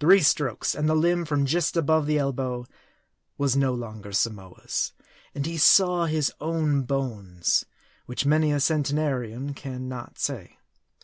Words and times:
Three 0.10 0.24
strokes, 0.24 0.74
and 0.74 0.88
the 0.88 0.96
limb, 0.96 1.24
from 1.24 1.46
just 1.46 1.76
above 1.76 2.06
the 2.06 2.18
elbow, 2.18 2.66
was 3.36 3.54
no 3.56 3.72
longer 3.72 4.10
Samoa's; 4.10 4.92
and 5.36 5.46
he 5.46 5.56
saw 5.56 6.06
his 6.06 6.32
own 6.40 6.82
bones; 6.82 7.64
which 8.04 8.26
many 8.26 8.50
a 8.50 8.58
centenarian 8.58 9.54
can 9.54 9.86
not 9.88 10.18
say. 10.18 10.58